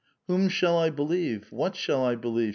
"Whom 0.27 0.49
shall 0.49 0.79
I 0.79 0.89
believe? 0.89 1.51
What 1.51 1.75
shall 1.75 2.01
1 2.01 2.17
believe?" 2.21 2.49